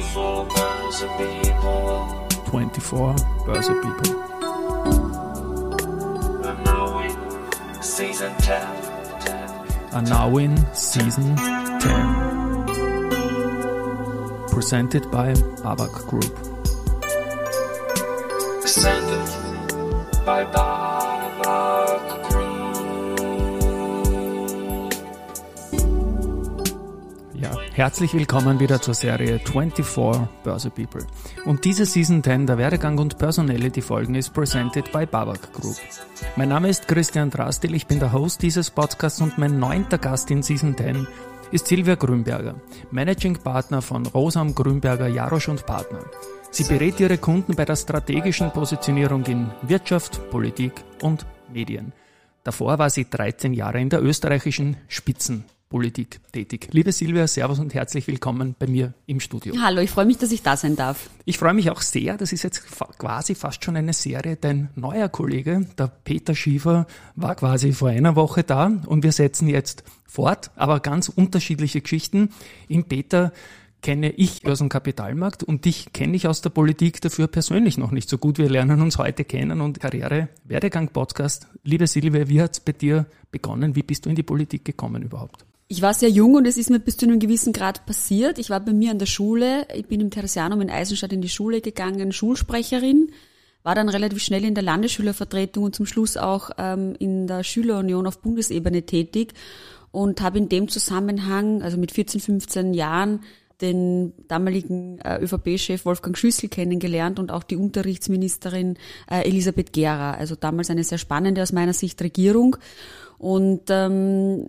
[0.00, 2.08] 24 Börse People.
[2.46, 4.12] 24 Börse People.
[6.42, 7.12] And now in
[7.82, 8.66] season 10.
[9.20, 9.50] 10.
[9.92, 11.66] Are now in season 10.
[14.48, 16.34] Presented by Babak Group.
[18.62, 19.28] Presented
[20.24, 20.44] by
[27.80, 29.86] herzlich willkommen wieder zur Serie 24
[30.44, 31.06] Börse People.
[31.46, 35.76] Und diese Season 10 der Werdegang und Personality Folgen ist presented by Babak Group.
[36.36, 40.30] Mein Name ist Christian Drastil, ich bin der Host dieses Podcasts und mein neunter Gast
[40.30, 41.06] in Season 10
[41.52, 42.56] ist Silvia Grünberger,
[42.90, 46.00] Managing Partner von Rosam Grünberger Jarosch und Partner.
[46.50, 51.94] Sie berät ihre Kunden bei der strategischen Positionierung in Wirtschaft, Politik und Medien.
[52.44, 54.76] Davor war sie 13 Jahre in der österreichischen
[55.70, 56.68] Spitzenpolitik tätig.
[56.72, 59.54] Liebe Silvia, Servus und herzlich willkommen bei mir im Studio.
[59.62, 61.10] Hallo, ich freue mich, dass ich da sein darf.
[61.24, 62.66] Ich freue mich auch sehr, das ist jetzt
[62.98, 64.36] quasi fast schon eine Serie.
[64.36, 69.46] Dein neuer Kollege, der Peter Schiefer, war quasi vor einer Woche da und wir setzen
[69.46, 72.30] jetzt fort, aber ganz unterschiedliche Geschichten.
[72.66, 73.32] Im Peter
[73.80, 77.92] kenne ich aus dem Kapitalmarkt und dich kenne ich aus der Politik dafür persönlich noch
[77.92, 78.38] nicht so gut.
[78.38, 81.46] Wir lernen uns heute kennen und Karriere, Werdegang Podcast.
[81.62, 83.76] Liebe Silvia, wie hat's bei dir begonnen?
[83.76, 85.46] Wie bist du in die Politik gekommen überhaupt?
[85.72, 88.40] Ich war sehr jung und es ist mir bis zu einem gewissen Grad passiert.
[88.40, 91.28] Ich war bei mir an der Schule, ich bin im Theresianum in Eisenstadt in die
[91.28, 93.12] Schule gegangen, Schulsprecherin,
[93.62, 98.08] war dann relativ schnell in der Landesschülervertretung und zum Schluss auch ähm, in der Schülerunion
[98.08, 99.32] auf Bundesebene tätig
[99.92, 103.20] und habe in dem Zusammenhang, also mit 14, 15 Jahren,
[103.60, 108.76] den damaligen äh, ÖVP-Chef Wolfgang Schüssel kennengelernt und auch die Unterrichtsministerin
[109.08, 110.14] äh, Elisabeth Gera.
[110.14, 112.56] Also damals eine sehr spannende aus meiner Sicht Regierung.
[113.18, 114.48] Und ähm,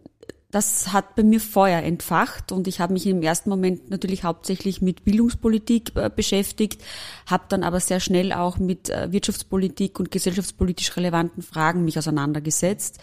[0.52, 4.82] das hat bei mir Feuer entfacht und ich habe mich im ersten Moment natürlich hauptsächlich
[4.82, 6.82] mit Bildungspolitik äh, beschäftigt,
[7.26, 13.00] habe dann aber sehr schnell auch mit äh, Wirtschaftspolitik und gesellschaftspolitisch relevanten Fragen mich auseinandergesetzt.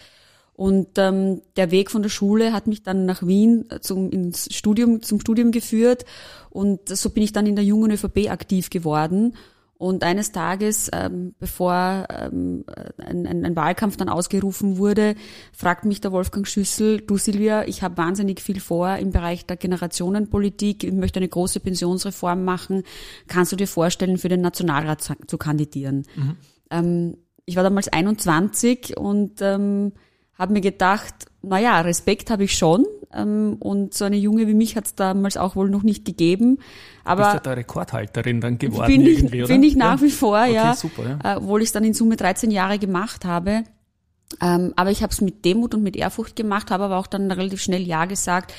[0.53, 4.53] Und ähm, der Weg von der Schule hat mich dann nach Wien äh, zum ins
[4.53, 6.05] Studium zum Studium geführt
[6.49, 9.35] und so bin ich dann in der jungen ÖVP aktiv geworden.
[9.79, 12.65] Und eines Tages, ähm, bevor ähm,
[12.97, 15.15] ein, ein, ein Wahlkampf dann ausgerufen wurde,
[15.53, 19.55] fragt mich der Wolfgang Schüssel, du Silvia, ich habe wahnsinnig viel vor im Bereich der
[19.55, 22.83] Generationenpolitik, ich möchte eine große Pensionsreform machen,
[23.27, 26.05] kannst du dir vorstellen, für den Nationalrat zu, zu kandidieren?
[26.71, 27.15] Ähm,
[27.45, 29.93] ich war damals 21 und ähm,
[30.33, 34.75] habe mir gedacht, na ja, Respekt habe ich schon und so eine Junge wie mich
[34.75, 36.57] hat es damals auch wohl noch nicht gegeben.
[36.57, 36.67] bist
[37.05, 39.53] Aber ja der Rekordhalterin dann geworden bin ich, irgendwie, oder?
[39.53, 40.05] bin ich nach Ja.
[40.05, 41.33] wie vor, Okay, ja, super, ja.
[41.33, 43.63] Äh, obwohl ich es dann in Summe 13 Jahre gemacht habe.
[44.41, 47.31] Ähm, aber ich habe es mit Demut und mit Ehrfurcht gemacht, habe aber auch dann
[47.31, 48.53] relativ schnell Ja gesagt,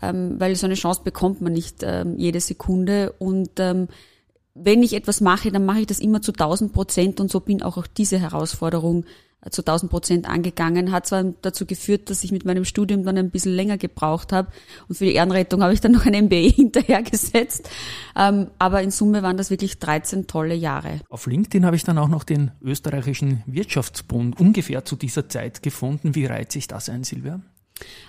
[0.00, 3.12] ähm, weil so eine Chance bekommt man nicht ähm, jede Sekunde.
[3.18, 3.88] Und ähm,
[4.54, 7.62] wenn ich etwas mache, dann mache ich das immer zu 1000 Prozent und so bin
[7.62, 9.04] auch, auch diese Herausforderung
[9.50, 10.92] zu 1000 Prozent angegangen.
[10.92, 14.48] Hat zwar dazu geführt, dass ich mit meinem Studium dann ein bisschen länger gebraucht habe
[14.88, 17.70] und für die Ehrenrettung habe ich dann noch ein MBA hinterhergesetzt.
[18.16, 21.00] Ähm, aber in Summe waren das wirklich 13 tolle Jahre.
[21.08, 26.14] Auf LinkedIn habe ich dann auch noch den österreichischen Wirtschaftsbund ungefähr zu dieser Zeit gefunden.
[26.14, 27.40] Wie reiht sich das ein, Silvia?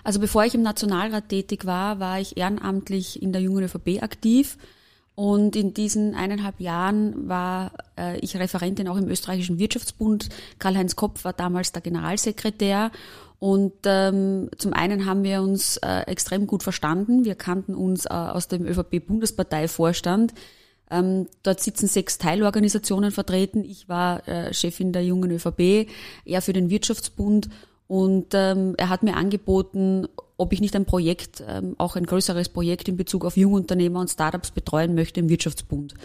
[0.04, 4.58] Also bevor ich im Nationalrat tätig war, war ich ehrenamtlich in der Jungen ÖVP aktiv.
[5.16, 10.30] Und in diesen eineinhalb Jahren war äh, ich Referentin auch im österreichischen Wirtschaftsbund.
[10.58, 12.92] Karl-Heinz Kopf war damals der Generalsekretär.
[13.40, 17.26] Und ähm, zum einen haben wir uns äh, extrem gut verstanden.
[17.26, 20.34] Wir kannten uns äh, aus dem ÖVP-Bundesparteivorstand.
[20.92, 23.64] Ähm, dort sitzen sechs Teilorganisationen vertreten.
[23.64, 25.90] Ich war äh, Chefin der jungen ÖVP,
[26.26, 27.50] er für den Wirtschaftsbund.
[27.92, 30.08] Und ähm, er hat mir angeboten,
[30.38, 34.10] ob ich nicht ein Projekt, ähm, auch ein größeres Projekt in Bezug auf Jungunternehmer und
[34.10, 35.96] Startups betreuen möchte im Wirtschaftsbund.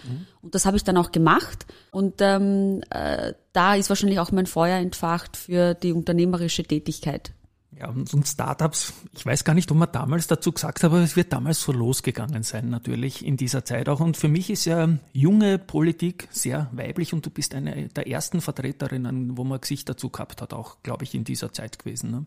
[0.42, 1.64] Und das habe ich dann auch gemacht.
[1.92, 7.30] Und ähm, äh, da ist wahrscheinlich auch mein Feuer entfacht für die unternehmerische Tätigkeit.
[7.78, 11.14] Ja, und, Startups, ich weiß gar nicht, ob man damals dazu gesagt hat, aber es
[11.14, 14.00] wird damals so losgegangen sein, natürlich in dieser Zeit auch.
[14.00, 18.41] Und für mich ist ja junge Politik sehr weiblich und du bist eine der ersten
[18.41, 22.10] Vertreterinnen, wo man Gesicht dazu gehabt hat, auch, glaube ich, in dieser Zeit gewesen.
[22.10, 22.24] Ne?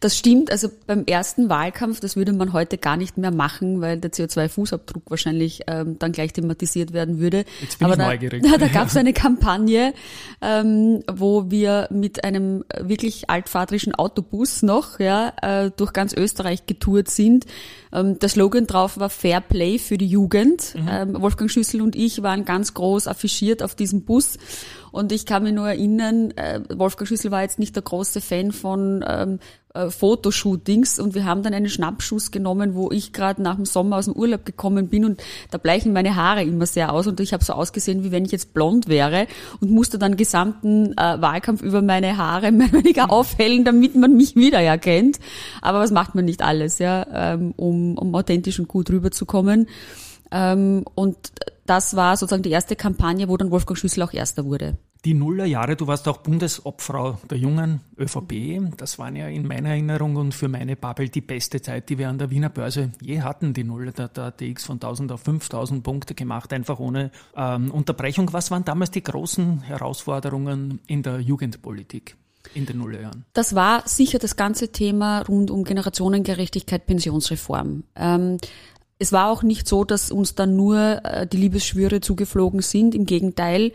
[0.00, 3.98] Das stimmt, also beim ersten Wahlkampf, das würde man heute gar nicht mehr machen, weil
[3.98, 7.44] der CO2-Fußabdruck wahrscheinlich ähm, dann gleich thematisiert werden würde.
[7.60, 8.42] Jetzt bin Aber ich da, neugierig.
[8.52, 9.94] Da, da gab es eine Kampagne,
[10.40, 17.08] ähm, wo wir mit einem wirklich altvaterischen Autobus noch ja, äh, durch ganz Österreich getourt
[17.08, 17.44] sind.
[17.92, 20.74] Ähm, der Slogan drauf war Fair Play für die Jugend.
[20.88, 24.38] Ähm, Wolfgang Schüssel und ich waren ganz groß affichiert auf diesem Bus.
[24.92, 28.52] Und ich kann mich nur erinnern, äh, Wolfgang Schüssel war jetzt nicht der große Fan
[28.52, 29.38] von ähm,
[29.74, 33.96] äh, Fotoshootings und wir haben dann einen Schnappschuss genommen, wo ich gerade nach dem Sommer
[33.96, 37.32] aus dem Urlaub gekommen bin und da bleichen meine Haare immer sehr aus und ich
[37.32, 39.26] habe so ausgesehen, wie wenn ich jetzt blond wäre
[39.60, 44.14] und musste dann gesamten äh, Wahlkampf über meine Haare mehr oder weniger aufhellen, damit man
[44.14, 45.18] mich wieder erkennt.
[45.62, 49.68] Aber was macht man nicht alles, ja, ähm, um, um authentisch und gut rüberzukommen.
[50.30, 51.16] Ähm, und
[51.66, 54.76] das war sozusagen die erste Kampagne, wo dann Wolfgang Schüssel auch Erster wurde.
[55.04, 58.60] Die Nullerjahre, du warst auch Bundesobfrau der jungen ÖVP.
[58.76, 62.08] Das waren ja in meiner Erinnerung und für meine Bubble die beste Zeit, die wir
[62.08, 63.52] an der Wiener Börse je hatten.
[63.52, 68.32] Die Nuller, der, der DX von 1000 auf 5000 Punkte gemacht, einfach ohne ähm, Unterbrechung.
[68.32, 72.16] Was waren damals die großen Herausforderungen in der Jugendpolitik?
[72.54, 73.24] in den Nullerjahren?
[73.32, 77.84] Das war sicher das ganze Thema rund um Generationengerechtigkeit, Pensionsreform.
[77.96, 78.38] Ähm,
[79.02, 82.94] es war auch nicht so, dass uns dann nur äh, die Liebesschwüre zugeflogen sind.
[82.94, 83.72] Im Gegenteil,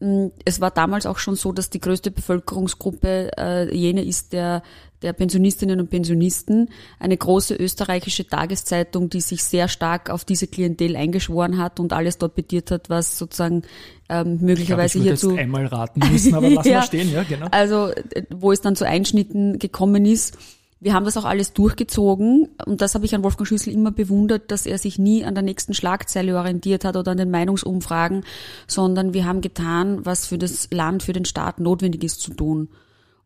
[0.00, 4.62] mm, es war damals auch schon so, dass die größte Bevölkerungsgruppe äh, jene ist der,
[5.02, 6.70] der Pensionistinnen und Pensionisten.
[6.98, 12.16] Eine große österreichische Tageszeitung, die sich sehr stark auf diese Klientel eingeschworen hat und alles
[12.16, 13.64] dort bediert hat, was sozusagen
[14.08, 15.36] ähm, möglicherweise ich glaub, ich hierzu.
[15.36, 17.48] einmal raten müssen, aber lassen ja, wir stehen, ja, genau.
[17.50, 20.38] Also, äh, wo es dann zu Einschnitten gekommen ist.
[20.82, 24.50] Wir haben das auch alles durchgezogen und das habe ich an Wolfgang Schüssel immer bewundert,
[24.50, 28.24] dass er sich nie an der nächsten Schlagzeile orientiert hat oder an den Meinungsumfragen,
[28.66, 32.70] sondern wir haben getan, was für das Land, für den Staat notwendig ist zu tun.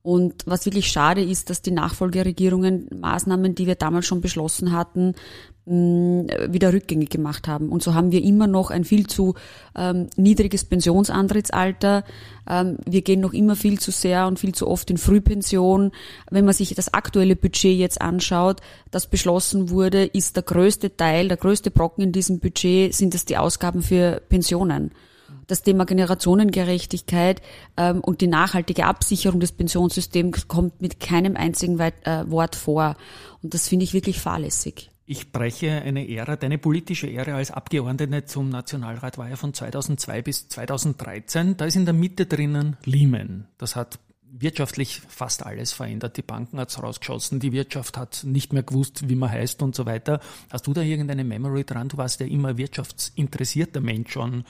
[0.02, 5.14] Und was wirklich schade ist, dass die Nachfolgeregierungen Maßnahmen, die wir damals schon beschlossen hatten,
[5.66, 7.70] wieder rückgängig gemacht haben.
[7.70, 9.34] Und so haben wir immer noch ein viel zu
[9.74, 12.04] ähm, niedriges Pensionsantrittsalter.
[12.46, 15.92] Ähm, wir gehen noch immer viel zu sehr und viel zu oft in Frühpension.
[16.30, 21.28] Wenn man sich das aktuelle Budget jetzt anschaut, das beschlossen wurde, ist der größte Teil,
[21.28, 24.90] der größte Brocken in diesem Budget sind es die Ausgaben für Pensionen
[25.46, 27.42] das Thema Generationengerechtigkeit
[27.76, 31.92] ähm, und die nachhaltige Absicherung des Pensionssystems kommt mit keinem einzigen äh,
[32.30, 32.96] Wort vor.
[33.42, 34.90] Und das finde ich wirklich fahrlässig.
[35.06, 40.22] Ich breche eine Ära, deine politische Ära als Abgeordnete zum Nationalrat war ja von 2002
[40.22, 41.58] bis 2013.
[41.58, 43.46] Da ist in der Mitte drinnen Lehman.
[43.58, 46.16] Das hat wirtschaftlich fast alles verändert.
[46.16, 49.84] Die Banken hat's rausgeschossen, die Wirtschaft hat nicht mehr gewusst, wie man heißt und so
[49.84, 50.20] weiter.
[50.50, 51.88] Hast du da irgendeine Memory dran?
[51.88, 54.44] Du warst ja immer wirtschaftsinteressierter Mensch schon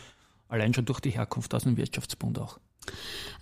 [0.54, 2.60] Allein schon durch die Herkunft aus dem Wirtschaftsbund auch.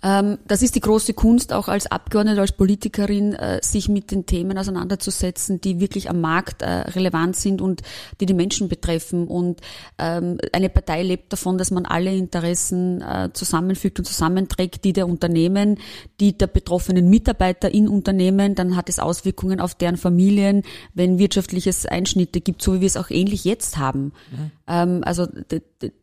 [0.03, 4.25] Ähm, das ist die große Kunst, auch als Abgeordnete, als Politikerin, äh, sich mit den
[4.25, 7.81] Themen auseinanderzusetzen, die wirklich am Markt äh, relevant sind und
[8.19, 9.27] die die Menschen betreffen.
[9.27, 9.61] Und
[9.97, 15.07] ähm, eine Partei lebt davon, dass man alle Interessen äh, zusammenfügt und zusammenträgt, die der
[15.07, 15.79] Unternehmen,
[16.19, 20.63] die der betroffenen Mitarbeiter in Unternehmen, dann hat es Auswirkungen auf deren Familien,
[20.93, 24.11] wenn wirtschaftliches Einschnitte gibt, so wie wir es auch ähnlich jetzt haben.
[24.31, 24.51] Mhm.
[24.67, 25.27] Ähm, also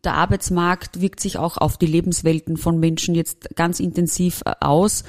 [0.05, 5.05] der Arbeitsmarkt wirkt sich auch auf die Lebenswelten von Menschen jetzt ganz intensiv äh, aus.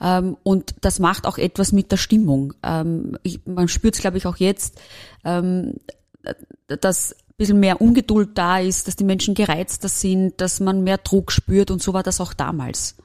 [0.00, 2.54] Ähm, und das macht auch etwas mit der Stimmung.
[2.62, 4.80] Ähm, man spürt es, glaube ich, auch jetzt,
[5.22, 10.98] dass ein bisschen mehr Ungeduld da ist, dass die Menschen gereizter sind, dass man mehr
[10.98, 12.96] Druck spürt und so war das auch damals.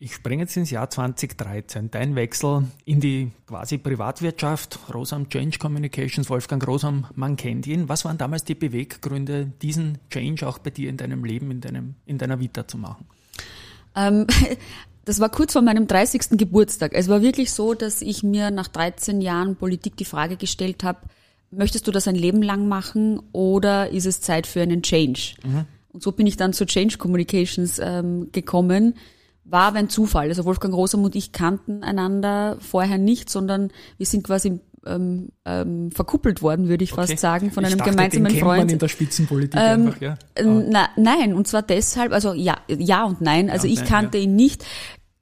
[0.00, 1.90] Ich springe jetzt ins Jahr 2013.
[1.90, 7.88] Dein Wechsel in die quasi Privatwirtschaft, Rosam Change Communications, Wolfgang Rosam, man kennt ihn.
[7.88, 11.96] Was waren damals die Beweggründe, diesen Change auch bei dir in deinem Leben, in, deinem,
[12.06, 13.06] in deiner Vita zu machen?
[13.96, 14.28] Ähm,
[15.04, 16.38] das war kurz vor meinem 30.
[16.38, 16.92] Geburtstag.
[16.94, 21.00] Es war wirklich so, dass ich mir nach 13 Jahren Politik die Frage gestellt habe,
[21.50, 25.34] möchtest du das ein Leben lang machen oder ist es Zeit für einen Change?
[25.44, 25.64] Mhm.
[25.88, 28.94] Und so bin ich dann zu Change Communications ähm, gekommen
[29.50, 30.28] war aber ein Zufall.
[30.28, 35.90] Also Wolfgang Rosam und ich kannten einander vorher nicht, sondern wir sind quasi ähm, ähm,
[35.90, 37.06] verkuppelt worden, würde ich okay.
[37.06, 38.58] fast sagen, von ich einem dachte, gemeinsamen den Freund.
[38.58, 40.18] Man in der Spitzenpolitik ähm, einfach, ja.
[40.42, 43.50] Na, nein, und zwar deshalb, also ja, ja und nein.
[43.50, 44.24] Also ja und ich kannte ja.
[44.24, 44.64] ihn nicht.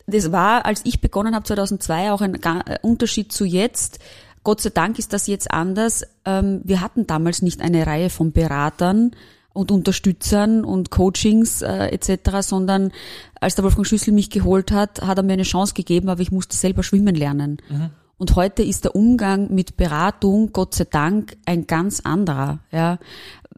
[0.06, 3.98] Das war, als ich begonnen habe 2002, auch ein äh, Unterschied zu jetzt.
[4.44, 6.04] Gott sei Dank ist das jetzt anders.
[6.24, 9.10] Ähm, wir hatten damals nicht eine Reihe von Beratern,
[9.56, 12.92] und Unterstützern und Coachings äh, etc., sondern
[13.40, 16.30] als der Wolfgang Schüssel mich geholt hat, hat er mir eine Chance gegeben, aber ich
[16.30, 17.58] musste selber schwimmen lernen.
[17.68, 17.90] Mhm.
[18.18, 22.98] Und heute ist der Umgang mit Beratung, Gott sei Dank, ein ganz anderer, ja,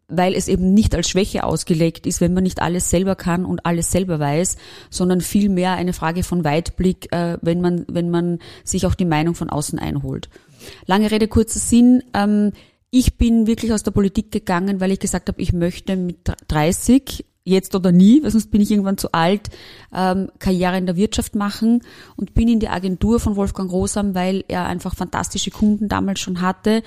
[0.08, 3.66] weil es eben nicht als Schwäche ausgelegt ist, wenn man nicht alles selber kann und
[3.66, 4.56] alles selber weiß,
[4.90, 9.34] sondern vielmehr eine Frage von Weitblick, äh, wenn man, wenn man sich auch die Meinung
[9.34, 10.30] von außen einholt.
[10.86, 12.52] Lange Rede, kurzer Sinn, ähm,
[12.90, 16.18] ich bin wirklich aus der Politik gegangen, weil ich gesagt habe, ich möchte mit
[16.48, 19.48] 30 jetzt oder nie, weil sonst bin ich irgendwann zu alt,
[19.92, 21.82] ähm, Karriere in der Wirtschaft machen
[22.16, 26.40] und bin in die Agentur von Wolfgang Rosam, weil er einfach fantastische Kunden damals schon
[26.40, 26.82] hatte.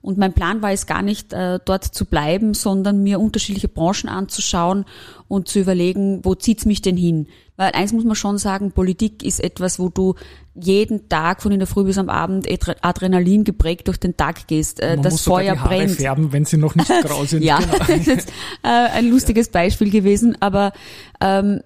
[0.00, 4.08] Und mein Plan war es gar nicht, äh, dort zu bleiben, sondern mir unterschiedliche Branchen
[4.08, 4.84] anzuschauen
[5.28, 7.26] und zu überlegen, wo zieht's mich denn hin?
[7.56, 10.14] Weil eins muss man schon sagen, Politik ist etwas, wo du
[10.54, 12.46] jeden Tag von in der Früh bis am Abend
[12.82, 14.80] Adrenalin geprägt durch den Tag gehst.
[14.80, 15.90] Äh, das muss sogar Feuer die Haare brennt.
[15.92, 17.42] färben, wenn sie noch nicht grau sind.
[17.42, 17.76] Ja, Genau.
[17.78, 18.28] das ist
[18.62, 20.72] äh, ein lustiges Beispiel gewesen, aber
[21.20, 21.60] ähm,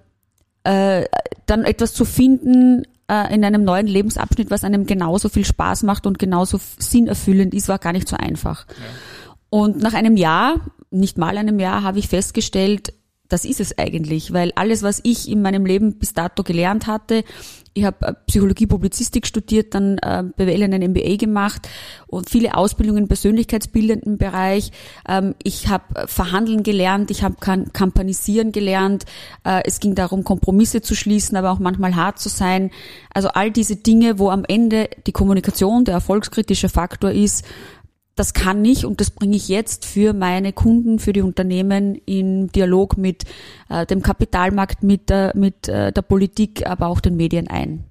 [0.64, 1.04] äh,
[1.46, 6.06] dann etwas zu finden äh, in einem neuen Lebensabschnitt, was einem genauso viel Spaß macht
[6.06, 8.66] und genauso sinnerfüllend ist, war gar nicht so einfach.
[9.50, 10.56] Und nach einem Jahr,
[10.90, 12.92] nicht mal einem Jahr, habe ich festgestellt,
[13.28, 17.24] das ist es eigentlich, weil alles, was ich in meinem Leben bis dato gelernt hatte,
[17.78, 21.68] ich habe äh, Psychologie, Publizistik studiert, dann äh, BWL in ein MBA gemacht
[22.06, 24.72] und viele Ausbildungen im persönlichkeitsbildenden Bereich.
[25.08, 27.36] Ähm, ich habe verhandeln gelernt, ich habe
[27.72, 29.04] kampanisieren gelernt.
[29.44, 32.70] Äh, es ging darum, Kompromisse zu schließen, aber auch manchmal hart zu sein.
[33.14, 37.44] Also all diese Dinge, wo am Ende die Kommunikation der erfolgskritische Faktor ist,
[38.18, 42.48] das kann ich und das bringe ich jetzt für meine Kunden, für die Unternehmen in
[42.48, 43.24] Dialog mit
[43.68, 47.87] äh, dem Kapitalmarkt, mit, der, mit äh, der Politik, aber auch den Medien ein.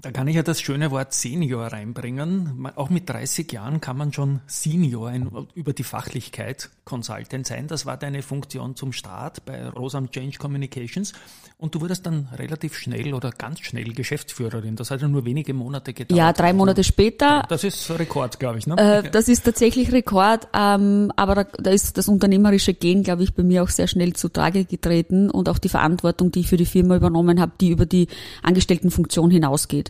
[0.00, 2.70] Da kann ich ja das schöne Wort Senior reinbringen.
[2.76, 5.12] Auch mit 30 Jahren kann man schon Senior
[5.54, 7.66] über die Fachlichkeit Consultant sein.
[7.66, 11.14] Das war deine Funktion zum Start bei Rosam Change Communications.
[11.58, 14.76] Und du wurdest dann relativ schnell oder ganz schnell Geschäftsführerin.
[14.76, 16.16] Das hat ja nur wenige Monate gedauert.
[16.16, 17.44] Ja, drei Monate später.
[17.48, 18.68] Das ist Rekord, glaube ich.
[18.68, 18.76] Ne?
[18.78, 23.34] Äh, das ist tatsächlich Rekord, ähm, aber da, da ist das unternehmerische Gen, glaube ich,
[23.34, 26.66] bei mir auch sehr schnell zutage getreten und auch die Verantwortung, die ich für die
[26.66, 28.06] Firma übernommen habe, die über die
[28.44, 29.87] Angestelltenfunktion hinausgeht.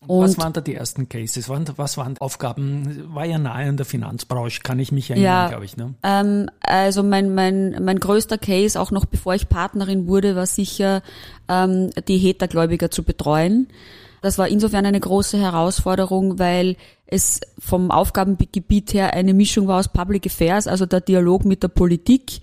[0.00, 1.48] Was Und waren da die ersten Cases?
[1.48, 3.12] Was waren Aufgaben?
[3.14, 5.48] War ja nahe an der Finanzbranche, kann ich mich erinnern, Ja.
[5.48, 5.76] glaube ich.
[5.76, 5.94] Ne?
[6.04, 11.02] Ähm, also mein, mein, mein größter Case, auch noch bevor ich Partnerin wurde, war sicher,
[11.48, 13.68] ähm, die Hetergläubiger zu betreuen.
[14.22, 19.88] Das war insofern eine große Herausforderung, weil es vom Aufgabengebiet her eine Mischung war aus
[19.88, 22.40] Public Affairs, also der Dialog mit der Politik,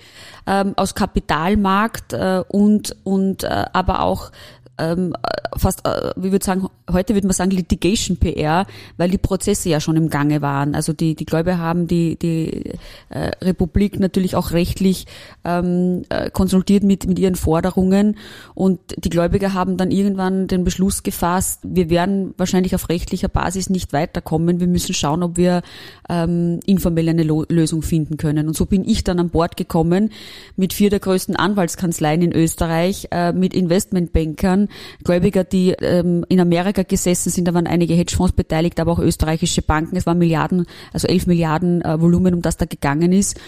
[0.48, 4.32] ähm, aus Kapitalmarkt äh, und, und äh, aber auch
[4.77, 8.65] ähm, äh, fast, äh, wie würde sagen, heute würde man sagen Litigation PR,
[8.98, 10.75] weil die Prozesse ja schon im Gange waren.
[10.75, 12.74] Also die, die Gläubiger haben die, die
[13.10, 15.05] äh, Republik natürlich auch rechtlich
[15.44, 18.17] ähm, äh, konsultiert mit, mit ihren Forderungen
[18.53, 23.70] und die Gläubiger haben dann irgendwann den Beschluss gefasst, wir werden wahrscheinlich auf rechtlicher Basis
[23.70, 25.62] nicht weiterkommen, wir müssen schauen, ob wir
[26.10, 28.48] ähm, informell eine Lo Lösung finden können.
[28.48, 30.12] Und so bin ich dann an Bord gekommen
[30.55, 34.64] mit vier der größten Anwaltskanzleien in Österreich, äh, mit Investmentbankern,
[35.03, 39.62] Gläubiger, die ähm, in Amerika gesessen sind, da waren einige Hedgefonds beteiligt, aber auch österreichische
[39.62, 39.95] Banken.
[39.95, 43.39] Es waren Milliarden, also elf Milliarden äh, Volumen, um das da gegangen ist.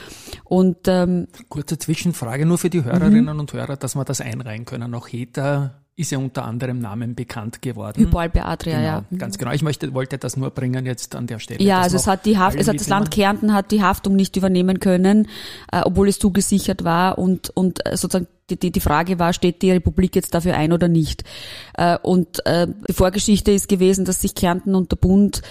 [0.44, 4.94] Und ähm, Kurze Zwischenfrage nur für die Hörerinnen und Hörer, dass wir das einreihen können.
[4.94, 8.00] Auch Heta ist ja unter anderem Namen bekannt geworden.
[8.00, 9.18] Hypal Beatria, Genau, ja.
[9.18, 9.52] ganz genau.
[9.52, 11.62] Ich möchte, wollte das nur bringen jetzt an der Stelle.
[11.62, 12.88] Ja, also es hat die Haft, es hat das.
[12.88, 15.28] Land Kärnten hat die Haftung nicht übernehmen können,
[15.72, 19.62] äh, obwohl es zugesichert war und und äh, sozusagen die, die, die Frage war, steht
[19.62, 21.24] die Republik jetzt dafür ein oder nicht?
[21.74, 25.42] Äh, und äh, die Vorgeschichte ist gewesen, dass sich Kärnten und der Bund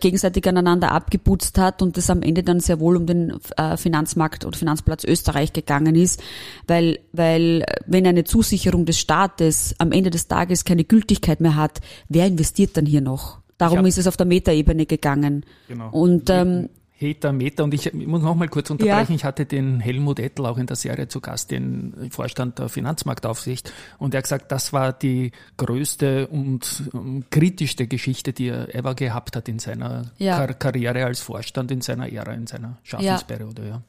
[0.00, 4.44] gegenseitig aneinander abgeputzt hat und es am Ende dann sehr wohl um den äh, Finanzmarkt
[4.44, 6.22] und Finanzplatz Österreich gegangen ist,
[6.66, 11.80] weil, weil wenn eine Zusicherung des Staates am Ende des Tages keine Gültigkeit mehr hat,
[12.08, 13.38] wer investiert dann hier noch?
[13.58, 15.44] Darum hab- ist es auf der Metaebene gegangen.
[15.68, 15.90] Genau.
[15.90, 17.64] Und ähm, Heta, Meta.
[17.64, 19.14] Und ich, muss noch mal kurz unterbrechen.
[19.14, 23.72] Ich hatte den Helmut Ettel auch in der Serie zu Gast, den Vorstand der Finanzmarktaufsicht.
[23.98, 28.94] Und er hat gesagt, das war die größte und ähm, kritischste Geschichte, die er ever
[28.94, 30.36] gehabt hat in seiner Ja.
[30.36, 33.66] Kar Karriere als Vorstand, in seiner Ära, in seiner Schaffensperiode.
[33.68, 33.82] Ja.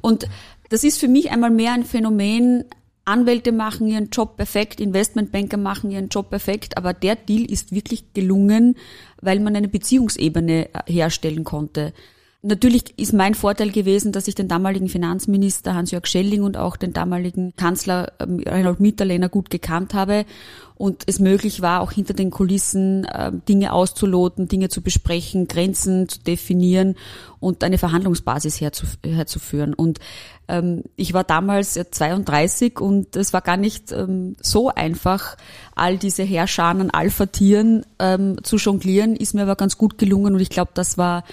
[0.00, 0.28] Und
[0.68, 2.64] das ist für mich einmal mehr ein Phänomen,
[3.08, 8.12] Anwälte machen ihren Job perfekt, Investmentbanker machen ihren Job perfekt, aber der Deal ist wirklich
[8.12, 8.76] gelungen,
[9.22, 11.94] weil man eine Beziehungsebene äh, herstellen konnte.
[12.40, 16.92] Natürlich ist mein Vorteil gewesen, dass ich den damaligen Finanzminister Hans-Jörg Schelling und auch den
[16.92, 20.24] damaligen Kanzler ähm, Reinhold Mitterlehner gut gekannt habe
[20.76, 26.08] und es möglich war, auch hinter den Kulissen ähm, Dinge auszuloten, Dinge zu besprechen, Grenzen
[26.08, 26.94] zu definieren
[27.40, 29.74] und eine Verhandlungsbasis herzuf herzuführen.
[29.74, 29.98] Und
[30.46, 33.92] ähm, ich war damals ja 32 und es war gar nicht
[34.40, 35.36] so einfach,
[35.74, 37.84] all diese Herrscharen an Alpha-Tieren
[38.42, 41.24] zu jonglieren, ist mir aber ganz gut gelungen und ich glaube, das war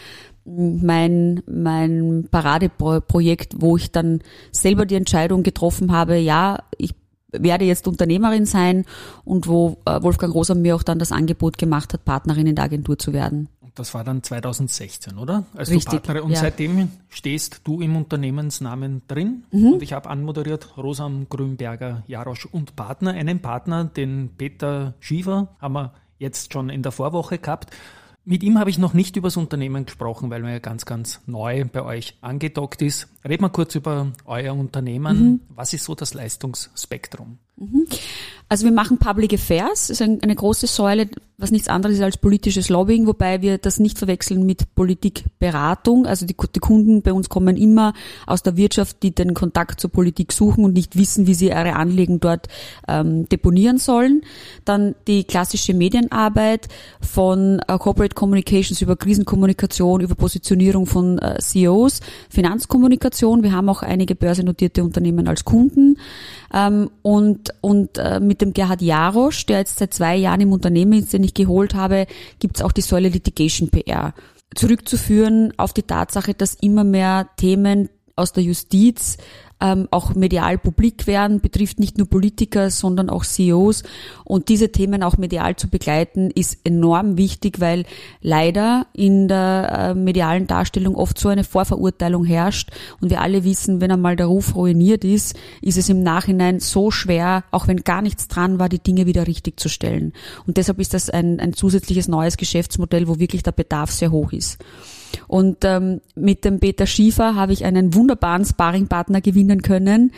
[0.45, 4.21] mein, mein Paradeprojekt, wo ich dann
[4.51, 6.93] selber die Entscheidung getroffen habe, ja, ich
[7.31, 8.85] werde jetzt Unternehmerin sein
[9.23, 12.65] und wo äh, Wolfgang Rosa mir auch dann das Angebot gemacht hat, Partnerin in der
[12.65, 13.49] Agentur zu werden.
[13.59, 15.45] Und das war dann 2016, oder?
[15.55, 16.23] Als Richtig, du Partnerin.
[16.23, 16.37] Und ja.
[16.37, 19.43] seitdem stehst du im Unternehmensnamen drin.
[19.51, 19.73] Mhm.
[19.73, 23.11] Und ich habe anmoderiert Rosam Grünberger, Jarosch und Partner.
[23.11, 27.75] Einen Partner, den Peter Schiefer, haben wir jetzt schon in der Vorwoche gehabt.
[28.27, 31.21] Mit ihm habe ich noch nicht über das Unternehmen gesprochen, weil er ja ganz, ganz
[31.27, 33.07] neu bei euch angedockt ist.
[33.27, 35.17] Red mal kurz über euer Unternehmen.
[35.17, 35.39] Mhm.
[35.49, 37.39] Was ist so das Leistungsspektrum?
[38.49, 42.69] Also wir machen Public Affairs, ist eine große Säule, was nichts anderes ist als politisches
[42.69, 46.05] Lobbying, wobei wir das nicht verwechseln mit Politikberatung.
[46.05, 47.93] Also die, die, Kunden bei uns kommen immer
[48.27, 51.75] aus der Wirtschaft, die den Kontakt zur Politik suchen und nicht wissen, wie sie ihre
[51.75, 52.47] Anliegen dort
[52.87, 54.21] ähm, deponieren sollen.
[54.65, 56.67] Dann die klassische Medienarbeit
[57.01, 63.14] von äh, Corporate Communications über Krisenkommunikation, über Positionierung von äh, CEOs, Finanzkommunikation.
[63.43, 65.97] Wir haben auch einige börsennotierte Unternehmen als Kunden.
[66.53, 70.93] Ähm, und und äh, mit dem Gerhard Jarosch, der jetzt seit zwei Jahren im Unternehmen
[70.93, 72.07] ist, den ich geholt habe,
[72.39, 74.13] gibt es auch die Säule Litigation PR.
[74.55, 79.17] Zurückzuführen auf die Tatsache, dass immer mehr Themen aus der Justiz
[79.61, 83.83] ähm, auch medial publik werden, betrifft nicht nur Politiker, sondern auch CEOs.
[84.23, 87.85] Und diese Themen auch medial zu begleiten, ist enorm wichtig, weil
[88.21, 92.71] leider in der äh, medialen Darstellung oft so eine Vorverurteilung herrscht.
[92.99, 96.91] Und wir alle wissen, wenn einmal der Ruf ruiniert ist, ist es im Nachhinein so
[96.91, 100.13] schwer, auch wenn gar nichts dran war, die Dinge wieder richtig zu stellen.
[100.45, 104.33] Und deshalb ist das ein, ein zusätzliches neues Geschäftsmodell, wo wirklich der Bedarf sehr hoch
[104.33, 104.57] ist.
[105.27, 110.11] Und ähm, mit dem Peter Schiefer habe ich einen wunderbaren Sparringpartner gewinnen können.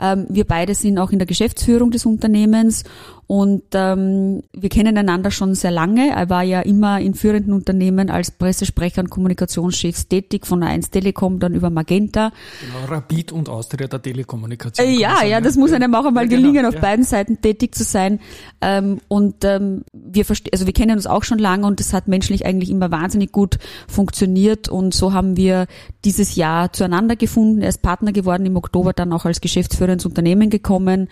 [0.00, 2.84] Ähm, wir beide sind auch in der Geschäftsführung des Unternehmens
[3.26, 6.10] und ähm, wir kennen einander schon sehr lange.
[6.10, 11.38] Er war ja immer in führenden Unternehmen als Pressesprecher und Kommunikationschef tätig, von 1 Telekom
[11.38, 12.32] dann über Magenta.
[12.60, 14.86] Genau, Rapid und Austria der Telekommunikation.
[14.86, 16.80] Äh, ja, ja, das muss einem auch einmal ja, genau, gelingen, auf ja.
[16.80, 18.20] beiden Seiten tätig zu sein.
[18.60, 22.08] Ähm, und ähm, wir verstehen, also wir kennen uns auch schon lange und es hat
[22.08, 24.68] menschlich eigentlich immer wahnsinnig gut funktioniert.
[24.68, 25.66] Und so haben wir
[26.04, 27.62] dieses Jahr zueinander gefunden.
[27.62, 31.08] Er ist Partner geworden, im Oktober dann auch als Geschäftsführer ins Unternehmen gekommen.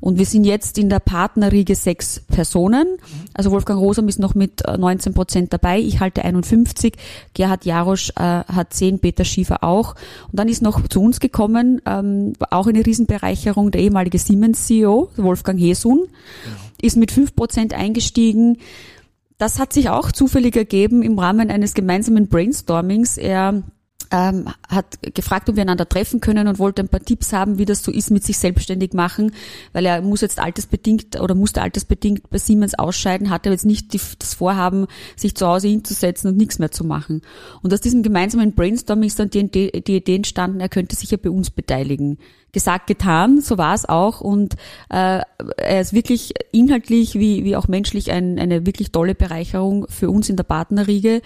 [0.00, 2.98] Und wir sind jetzt in der Partnerriege sechs Personen.
[3.34, 5.78] Also Wolfgang Rosam ist noch mit 19 äh, Prozent dabei.
[5.78, 6.94] Ich halte 51.
[7.34, 9.94] Gerhard Jarosch äh, hat 10, Peter Schiefer auch.
[10.30, 15.58] Und dann ist noch zu uns gekommen, ähm, auch eine Riesenbereicherung, der ehemalige Siemens-CEO, Wolfgang
[15.58, 16.56] Hesun, genau.
[16.80, 18.58] ist mit 5 Prozent eingestiegen.
[19.38, 23.18] Das hat sich auch zufällig ergeben im Rahmen eines gemeinsamen Brainstormings.
[23.18, 23.62] Er
[24.10, 27.64] ähm, hat gefragt, ob wir einander treffen können und wollte ein paar Tipps haben, wie
[27.64, 29.32] das so ist mit sich selbstständig machen,
[29.72, 34.00] weil er muss jetzt altersbedingt oder musste altersbedingt bei Siemens ausscheiden, hatte jetzt nicht die,
[34.18, 37.22] das Vorhaben, sich zu Hause hinzusetzen und nichts mehr zu machen.
[37.62, 41.18] Und aus diesem gemeinsamen Brainstorming ist dann die, die Idee entstanden, er könnte sich ja
[41.20, 42.18] bei uns beteiligen
[42.56, 44.22] gesagt, getan, so war es auch.
[44.22, 44.54] Und
[44.88, 45.20] äh,
[45.58, 50.30] er ist wirklich inhaltlich wie, wie auch menschlich ein, eine wirklich tolle Bereicherung für uns
[50.30, 51.20] in der Partnerriege.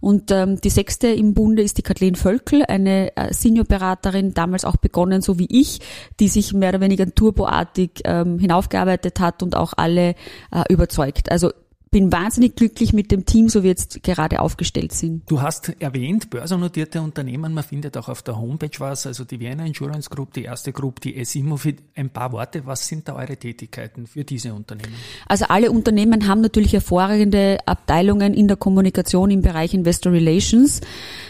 [0.00, 4.76] Und ähm, die sechste im Bunde ist die Kathleen Völkel, eine äh, Seniorberaterin, damals auch
[4.76, 5.78] begonnen, so wie ich,
[6.18, 10.16] die sich mehr oder weniger turboartig ähm, hinaufgearbeitet hat und auch alle
[10.50, 11.30] äh, überzeugt.
[11.30, 11.52] Also
[11.92, 15.30] bin wahnsinnig glücklich mit dem Team, so wie jetzt gerade aufgestellt sind.
[15.30, 19.66] Du hast erwähnt, börsennotierte Unternehmen, man findet auch auf der Homepage was, also die Vienna
[19.66, 21.82] Insurance Group, die erste Group, die S-Immofit.
[21.94, 24.94] Ein paar Worte, was sind da eure Tätigkeiten für diese Unternehmen?
[25.28, 30.80] Also alle Unternehmen haben natürlich hervorragende Abteilungen in der Kommunikation im Bereich Investor Relations.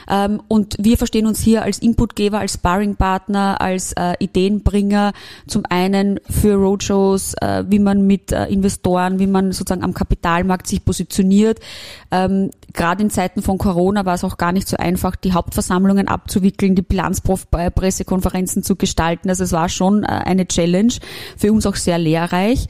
[0.08, 5.12] Ähm, und wir verstehen uns hier als Inputgeber, als Sparringpartner, als äh, Ideenbringer,
[5.46, 10.66] zum einen für Roadshows, äh, wie man mit äh, Investoren, wie man sozusagen am Kapitalmarkt
[10.66, 11.60] sich positioniert.
[12.10, 16.08] Ähm, Gerade in Zeiten von Corona war es auch gar nicht so einfach, die Hauptversammlungen
[16.08, 19.28] abzuwickeln, die Bilanzpressekonferenzen zu gestalten.
[19.28, 20.94] Also es war schon eine Challenge,
[21.36, 22.68] für uns auch sehr lehrreich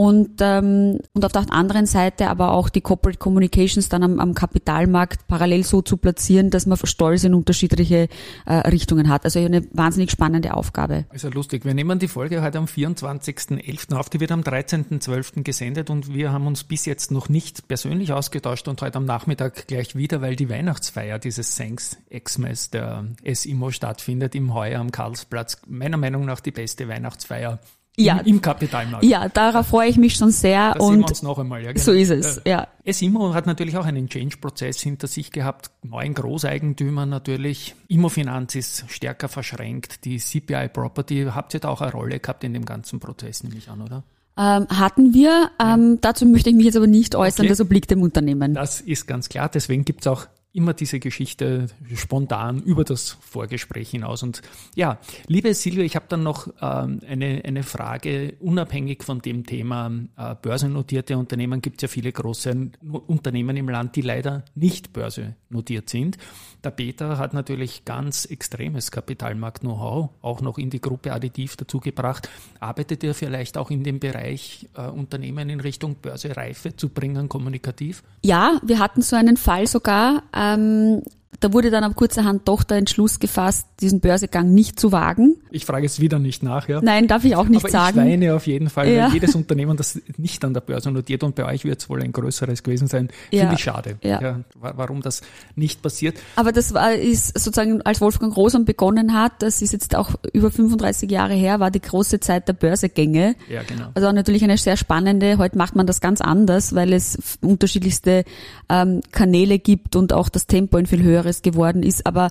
[0.00, 4.32] und, ähm, und auf der anderen Seite aber auch die Corporate Communications dann am, am
[4.32, 8.08] Kapitalmarkt parallel so zu platzieren, dass man stolz in unterschiedliche
[8.46, 9.26] äh, Richtungen hat.
[9.26, 11.04] Also eine wahnsinnig spannende Aufgabe.
[11.10, 11.66] Also lustig.
[11.66, 13.94] Wir nehmen die Folge heute am 24.11.
[13.94, 15.42] auf, die wird am 13.12.
[15.42, 19.66] gesendet und wir haben uns bis jetzt noch nicht persönlich ausgetauscht und heute am Nachmittag
[19.66, 25.60] gleich wieder, weil die Weihnachtsfeier dieses Thanks Xmas der SIMO stattfindet im Heuer am Karlsplatz.
[25.66, 27.60] Meiner Meinung nach die beste Weihnachtsfeier
[28.04, 28.18] ja.
[28.18, 29.04] im Kapitalmarkt.
[29.04, 30.74] Ja, darauf freue ich mich schon sehr.
[30.74, 31.62] Da und sehen wir uns noch einmal.
[31.62, 31.84] Ja, genau.
[31.84, 32.68] So ist es, ja.
[32.86, 35.70] SIMO hat natürlich auch einen Change-Prozess hinter sich gehabt.
[35.82, 37.74] Neuen Großeigentümer natürlich.
[37.88, 40.04] Immofinanz ist stärker verschränkt.
[40.04, 43.56] Die CPI Property, habt ihr da auch eine Rolle gehabt in dem ganzen Prozess, nehme
[43.56, 44.02] ich an, oder?
[44.36, 45.50] Ähm, hatten wir.
[45.60, 45.98] Ähm, ja.
[46.00, 47.48] Dazu möchte ich mich jetzt aber nicht äußern, okay.
[47.50, 48.54] das obliegt dem Unternehmen.
[48.54, 49.48] Das ist ganz klar.
[49.48, 54.22] Deswegen gibt es auch immer diese Geschichte spontan über das Vorgespräch hinaus.
[54.22, 54.42] Und
[54.74, 59.90] ja, liebe Silvia, ich habe dann noch ähm, eine, eine Frage, unabhängig von dem Thema
[60.16, 62.70] äh, börsennotierte Unternehmen, gibt es ja viele große
[63.06, 66.18] Unternehmen im Land, die leider nicht börsennotiert sind.
[66.64, 72.28] Der Peter hat natürlich ganz extremes Kapitalmarkt-Know-how auch noch in die Gruppe additiv dazugebracht.
[72.58, 78.02] Arbeitet ihr vielleicht auch in dem Bereich, äh, Unternehmen in Richtung Börsereife zu bringen, kommunikativ?
[78.22, 80.24] Ja, wir hatten so einen Fall sogar.
[80.40, 81.02] Ähm,
[81.40, 85.36] da wurde dann ab kurzerhand doch der Entschluss gefasst, diesen Börsegang nicht zu wagen.
[85.50, 86.80] Ich frage es wieder nicht nach, ja.
[86.82, 87.98] Nein, darf ich auch nicht Aber sagen.
[88.06, 89.06] ich weine auf jeden Fall, Ja.
[89.06, 92.02] weil jedes Unternehmen, das nicht an der Börse notiert und bei euch wird es wohl
[92.02, 93.40] ein größeres gewesen sein, Ja.
[93.40, 93.96] finde ich schade.
[94.02, 94.40] Ja.
[94.60, 95.22] wa- warum das
[95.56, 96.18] nicht passiert.
[96.36, 100.50] Aber das war, ist sozusagen, als Wolfgang Rosam begonnen hat, das ist jetzt auch über
[100.50, 103.34] 35 Jahre her, war die große Zeit der Börsegänge.
[103.48, 103.88] Ja, genau.
[103.94, 108.24] Also natürlich eine sehr spannende, heute macht man das ganz anders, weil es unterschiedlichste
[108.68, 112.06] ähm, Kanäle gibt und auch das Tempo ein viel höheres geworden ist.
[112.06, 112.30] Aber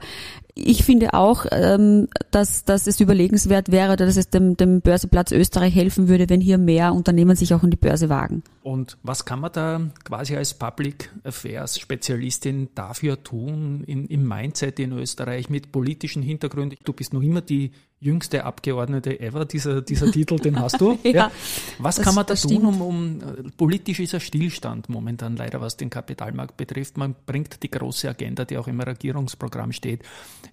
[0.55, 5.31] ich finde auch, ähm, dass, dass es überlegenswert wäre, oder dass es dem, dem Börseplatz
[5.31, 8.43] Österreich helfen würde, wenn hier mehr Unternehmen sich auch an die Börse wagen.
[8.61, 14.79] Und was kann man da quasi als Public Affairs Spezialistin dafür tun in, im Mindset
[14.79, 16.77] in Österreich mit politischen Hintergründen?
[16.83, 20.97] Du bist noch immer die jüngste Abgeordnete ever, dieser, dieser Titel, den hast du.
[21.03, 21.31] Ja,
[21.79, 25.59] Was das- kann man da tun, um, um äh, politisch ist ein Stillstand momentan leider,
[25.61, 26.97] was den Kapitalmarkt betrifft.
[26.97, 30.03] Man bringt die große Agenda, die auch im Regierungsprogramm steht,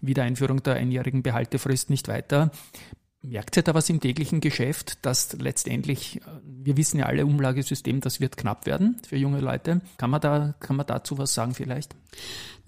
[0.01, 2.51] Wiedereinführung der einjährigen Behaltefrist nicht weiter.
[3.23, 8.01] Merkt ihr da was im täglichen Geschäft, dass letztendlich, äh, wir wissen ja alle, Umlagesystem,
[8.01, 9.81] das wird knapp werden für junge Leute.
[9.99, 11.95] Kann man da, kann man dazu was sagen vielleicht?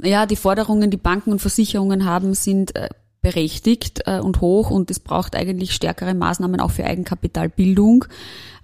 [0.00, 2.88] Ja, die Forderungen, die Banken und Versicherungen haben, sind äh,
[3.20, 8.04] berechtigt äh, und hoch und es braucht eigentlich stärkere Maßnahmen auch für Eigenkapitalbildung,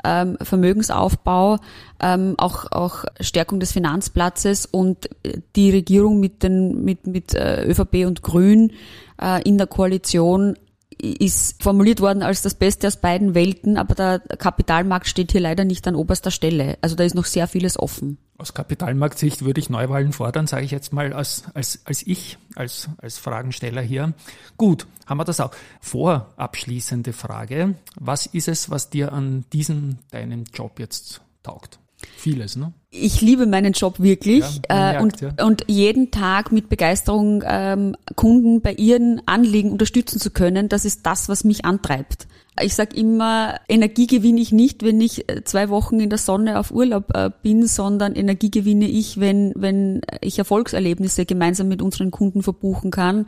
[0.05, 1.59] ähm, Vermögensaufbau,
[2.01, 7.65] ähm, auch, auch Stärkung des Finanzplatzes und äh, die Regierung mit den mit mit äh,
[7.65, 8.73] ÖVP und Grün
[9.21, 10.57] äh, in der Koalition
[10.99, 15.65] ist formuliert worden als das Beste aus beiden Welten, aber der Kapitalmarkt steht hier leider
[15.65, 16.79] nicht an oberster Stelle.
[16.81, 18.19] Also da ist noch sehr vieles offen.
[18.37, 22.89] Aus Kapitalmarktsicht würde ich Neuwahlen fordern, sage ich jetzt mal als, als, als ich, als,
[22.99, 24.13] als Fragensteller hier.
[24.57, 25.53] Gut, haben wir das auch.
[25.81, 27.77] Vorabschließende Frage.
[27.95, 31.79] Was ist es, was dir an diesem deinem Job jetzt taugt?
[32.17, 32.73] Vieles, ne?
[32.91, 35.47] Ich liebe meinen Job wirklich Ja, äh, merkt, und, ja.
[35.47, 41.05] und jeden Tag mit Begeisterung ähm, Kunden bei ihren Anliegen unterstützen zu können, das ist
[41.05, 42.29] das, was mich antreibt.
[42.63, 46.61] Ich sage immer, Energie gewinne ich nicht, wenn ich äh, zwei Wochen in der Sonne
[46.61, 52.13] auf Urlaub äh, bin, sondern Energie gewinne ich, wenn, wenn ich Erfolgserlebnisse gemeinsam mit unseren
[52.13, 53.27] Kunden verbuchen kann,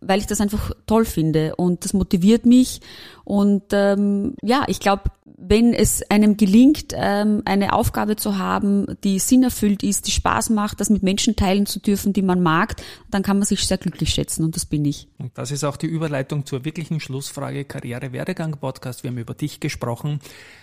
[0.00, 2.80] weil ich das einfach toll finde und das motiviert mich.
[3.24, 9.18] Und ähm, ja, ich glaube, wenn es einem gelingt, ähm, eine Aufgabe zu haben, die
[9.18, 12.76] sinnerfüllt ist, die Spaß macht, das mit Menschen teilen zu dürfen, die man mag,
[13.10, 15.08] dann kann man sich sehr glücklich schätzen und das bin ich.
[15.18, 19.02] Und das ist auch die Überleitung zur wirklichen Schlussfrage Karriere-Werdegang-Podcast.
[19.02, 20.20] Wir haben über dich gesprochen.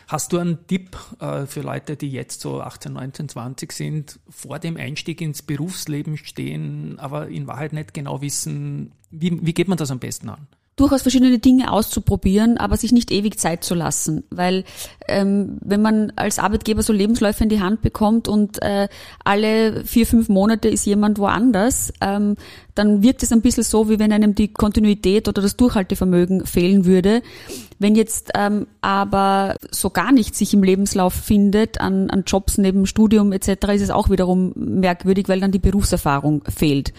[0.07, 4.57] Hast du einen Tipp äh, für Leute, die jetzt so 18, 19, 20 sind, vor
[4.57, 9.77] dem Einstieg ins Berufsleben stehen, aber in Wahrheit nicht genau wissen, wie, wie geht man
[9.77, 10.47] das am besten an?
[10.75, 14.63] durchaus verschiedene Dinge auszuprobieren, aber sich nicht ewig Zeit zu lassen, weil
[15.07, 18.87] ähm, wenn man als Arbeitgeber so Lebensläufe in die Hand bekommt und äh,
[19.23, 22.35] alle vier, fünf Monate ist jemand woanders, ähm,
[22.75, 26.85] dann wirkt es ein bisschen so, wie wenn einem die Kontinuität oder das Durchhaltevermögen fehlen
[26.85, 27.21] würde.
[27.79, 32.85] Wenn jetzt ähm, aber so gar nichts sich im Lebenslauf findet an, an Jobs neben
[32.87, 36.93] Studium etc., ist es auch wiederum merkwürdig, weil dann die Berufserfahrung fehlt.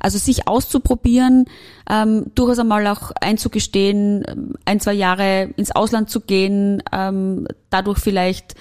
[0.00, 1.46] Also sich auszuprobieren,
[1.90, 7.98] ähm, durchaus einmal auch einzugestehen, ähm, ein, zwei Jahre ins Ausland zu gehen, ähm, dadurch
[7.98, 8.54] vielleicht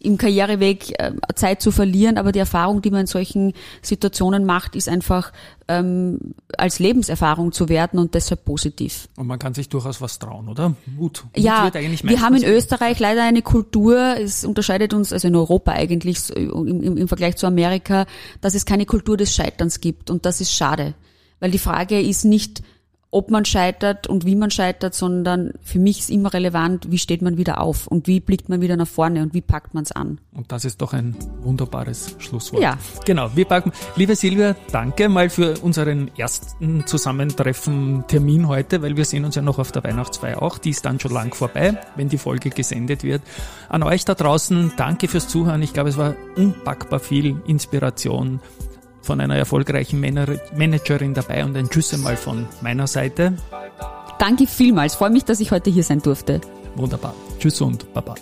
[0.00, 4.76] im Karriereweg äh, Zeit zu verlieren, aber die Erfahrung, die man in solchen Situationen macht,
[4.76, 5.32] ist einfach
[5.66, 9.08] ähm, als Lebenserfahrung zu werten und deshalb positiv.
[9.16, 10.74] Und man kann sich durchaus was trauen, oder?
[10.86, 11.24] Mut.
[11.24, 15.26] Mut Ja, wird eigentlich wir haben in Österreich leider eine Kultur, es unterscheidet uns, also
[15.26, 18.06] in Europa eigentlich im, im, im Vergleich zu Amerika,
[18.40, 20.94] dass es keine Kultur des Scheiterns gibt und das ist schade,
[21.40, 22.62] weil die Frage ist nicht,
[23.10, 27.22] ob man scheitert und wie man scheitert, sondern für mich ist immer relevant, wie steht
[27.22, 29.92] man wieder auf und wie blickt man wieder nach vorne und wie packt man es
[29.92, 30.20] an.
[30.34, 32.62] Und das ist doch ein wunderbares Schlusswort.
[32.62, 32.76] Ja.
[33.06, 33.30] Genau.
[33.34, 39.24] Wir packen, liebe Silvia, danke mal für unseren ersten Zusammentreffen Termin heute, weil wir sehen
[39.24, 40.58] uns ja noch auf der Weihnachtsfeier auch.
[40.58, 43.22] Die ist dann schon lang vorbei, wenn die Folge gesendet wird.
[43.70, 45.62] An euch da draußen, danke fürs Zuhören.
[45.62, 48.40] Ich glaube, es war unpackbar viel Inspiration
[49.08, 53.32] von einer erfolgreichen Managerin dabei und ein Tschüss einmal von meiner Seite.
[54.18, 56.42] Danke vielmals, freue mich, dass ich heute hier sein durfte.
[56.76, 57.14] Wunderbar.
[57.38, 58.14] Tschüss und Baba.